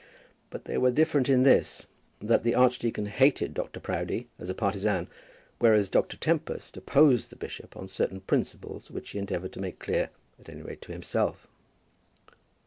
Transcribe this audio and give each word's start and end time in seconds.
But 0.49 0.65
they 0.65 0.79
were 0.79 0.89
different 0.89 1.29
in 1.29 1.43
this, 1.43 1.85
that 2.19 2.41
the 2.41 2.55
archdeacon 2.55 3.05
hated 3.05 3.53
Dr. 3.53 3.79
Proudie 3.79 4.29
as 4.39 4.49
a 4.49 4.55
partisan, 4.55 5.05
whereas 5.59 5.91
Dr. 5.91 6.17
Tempest 6.17 6.75
opposed 6.75 7.29
the 7.29 7.35
bishop 7.35 7.77
on 7.77 7.87
certain 7.87 8.21
principles 8.21 8.89
which 8.89 9.11
he 9.11 9.19
endeavoured 9.19 9.53
to 9.53 9.61
make 9.61 9.77
clear, 9.77 10.09
at 10.39 10.49
any 10.49 10.63
rate 10.63 10.81
to 10.81 10.91
himself. 10.91 11.45